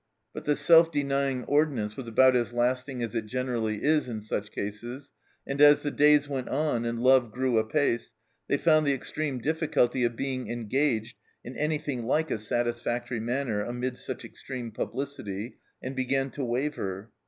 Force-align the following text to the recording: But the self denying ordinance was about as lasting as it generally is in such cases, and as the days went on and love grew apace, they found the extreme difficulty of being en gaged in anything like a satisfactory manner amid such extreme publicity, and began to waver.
But 0.33 0.45
the 0.45 0.55
self 0.55 0.91
denying 0.91 1.43
ordinance 1.43 1.95
was 1.95 2.07
about 2.07 2.35
as 2.35 2.51
lasting 2.53 3.03
as 3.03 3.13
it 3.13 3.27
generally 3.27 3.83
is 3.83 4.07
in 4.07 4.19
such 4.21 4.49
cases, 4.51 5.11
and 5.45 5.61
as 5.61 5.83
the 5.83 5.91
days 5.91 6.27
went 6.27 6.49
on 6.49 6.85
and 6.85 6.99
love 7.03 7.31
grew 7.31 7.59
apace, 7.59 8.11
they 8.47 8.57
found 8.57 8.87
the 8.87 8.93
extreme 8.95 9.37
difficulty 9.37 10.03
of 10.03 10.15
being 10.15 10.49
en 10.49 10.65
gaged 10.69 11.17
in 11.43 11.55
anything 11.55 12.01
like 12.01 12.31
a 12.31 12.39
satisfactory 12.39 13.19
manner 13.19 13.61
amid 13.63 13.95
such 13.95 14.25
extreme 14.25 14.71
publicity, 14.71 15.57
and 15.83 15.95
began 15.95 16.31
to 16.31 16.43
waver. 16.43 17.11